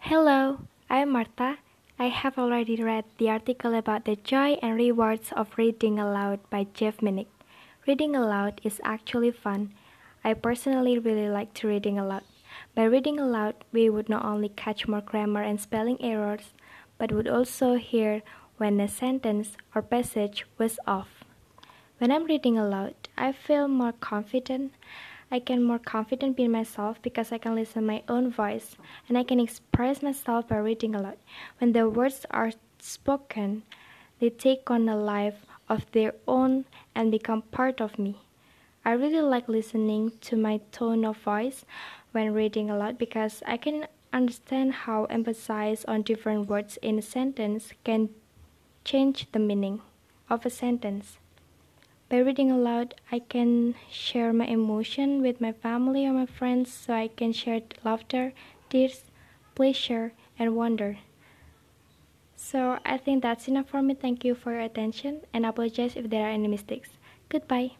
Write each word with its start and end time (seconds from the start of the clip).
Hello, 0.00 0.60
I'm 0.88 1.10
Marta. 1.10 1.58
I 1.98 2.06
have 2.06 2.38
already 2.38 2.82
read 2.82 3.04
the 3.18 3.28
article 3.28 3.74
about 3.74 4.04
the 4.04 4.14
joy 4.16 4.56
and 4.62 4.76
rewards 4.76 5.32
of 5.32 5.58
reading 5.58 5.98
aloud 5.98 6.38
by 6.48 6.68
Jeff 6.72 6.98
Minick. 6.98 7.26
Reading 7.86 8.14
aloud 8.14 8.60
is 8.62 8.80
actually 8.84 9.32
fun. 9.32 9.74
I 10.22 10.34
personally 10.34 10.98
really 10.98 11.28
like 11.28 11.52
to 11.54 11.68
reading 11.68 11.98
aloud. 11.98 12.22
By 12.76 12.84
reading 12.84 13.18
aloud, 13.18 13.56
we 13.72 13.90
would 13.90 14.08
not 14.08 14.24
only 14.24 14.48
catch 14.50 14.86
more 14.86 15.02
grammar 15.02 15.42
and 15.42 15.60
spelling 15.60 16.00
errors, 16.00 16.54
but 16.96 17.12
would 17.12 17.28
also 17.28 17.74
hear 17.74 18.22
when 18.56 18.80
a 18.80 18.88
sentence 18.88 19.56
or 19.74 19.82
passage 19.82 20.46
was 20.58 20.78
off. 20.86 21.24
When 21.98 22.12
I'm 22.12 22.24
reading 22.24 22.56
aloud, 22.56 22.94
I 23.18 23.32
feel 23.32 23.66
more 23.66 23.92
confident. 23.92 24.72
I 25.30 25.40
can 25.40 25.62
more 25.62 25.78
confident 25.78 26.36
be 26.36 26.48
myself 26.48 27.02
because 27.02 27.32
I 27.32 27.38
can 27.38 27.54
listen 27.54 27.84
my 27.84 28.02
own 28.08 28.30
voice 28.30 28.76
and 29.08 29.18
I 29.18 29.24
can 29.24 29.40
express 29.40 30.02
myself 30.02 30.48
by 30.48 30.56
reading 30.56 30.94
aloud. 30.94 31.18
When 31.58 31.72
the 31.72 31.88
words 31.88 32.24
are 32.30 32.52
spoken, 32.78 33.62
they 34.20 34.30
take 34.30 34.70
on 34.70 34.88
a 34.88 34.96
life 34.96 35.44
of 35.68 35.90
their 35.92 36.14
own 36.26 36.64
and 36.94 37.10
become 37.10 37.42
part 37.42 37.80
of 37.80 37.98
me. 37.98 38.16
I 38.84 38.92
really 38.92 39.20
like 39.20 39.48
listening 39.48 40.12
to 40.22 40.36
my 40.36 40.60
tone 40.72 41.04
of 41.04 41.18
voice 41.18 41.66
when 42.12 42.32
reading 42.32 42.70
aloud 42.70 42.96
because 42.96 43.42
I 43.46 43.58
can 43.58 43.86
understand 44.12 44.72
how 44.72 45.04
emphasis 45.04 45.84
on 45.86 46.02
different 46.02 46.48
words 46.48 46.78
in 46.80 46.98
a 46.98 47.02
sentence 47.02 47.72
can 47.84 48.08
change 48.84 49.26
the 49.32 49.38
meaning 49.38 49.82
of 50.30 50.46
a 50.46 50.50
sentence. 50.50 51.18
By 52.08 52.18
reading 52.18 52.50
aloud, 52.50 52.94
I 53.12 53.18
can 53.18 53.74
share 53.90 54.32
my 54.32 54.46
emotion 54.46 55.20
with 55.20 55.42
my 55.42 55.52
family 55.52 56.06
or 56.06 56.12
my 56.12 56.24
friends 56.24 56.72
so 56.72 56.94
I 56.94 57.08
can 57.08 57.32
share 57.32 57.60
laughter, 57.84 58.32
tears, 58.70 59.04
pleasure, 59.54 60.14
and 60.38 60.56
wonder. 60.56 60.98
So 62.34 62.78
I 62.86 62.96
think 62.96 63.22
that's 63.22 63.46
enough 63.46 63.68
for 63.68 63.82
me. 63.82 63.92
Thank 63.92 64.24
you 64.24 64.34
for 64.34 64.52
your 64.52 64.62
attention 64.62 65.20
and 65.34 65.44
apologize 65.44 65.96
if 65.96 66.08
there 66.08 66.24
are 66.24 66.30
any 66.30 66.48
mistakes. 66.48 66.90
Goodbye. 67.28 67.72